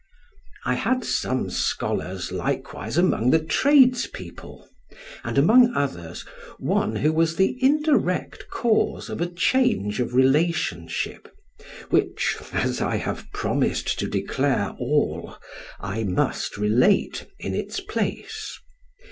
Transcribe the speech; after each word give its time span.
I 0.65 0.73
had 0.73 1.05
some 1.05 1.51
scholars 1.51 2.31
likewise 2.31 2.97
among 2.97 3.29
the 3.29 3.37
tradespeople, 3.37 4.67
and, 5.23 5.37
among 5.37 5.75
others, 5.75 6.21
one 6.57 6.95
who 6.95 7.13
was 7.13 7.35
the 7.35 7.55
indirect 7.63 8.49
cause 8.49 9.11
of 9.11 9.21
a 9.21 9.27
change 9.29 9.99
of 9.99 10.15
relationship, 10.15 11.27
which 11.91 12.35
(as 12.51 12.81
I 12.81 12.95
have 12.95 13.31
promised 13.31 13.99
to 13.99 14.07
declare 14.07 14.71
all) 14.79 15.37
I 15.79 16.03
must 16.03 16.57
relate 16.57 17.27
in 17.37 17.53
its 17.53 17.79
place. 17.79 18.59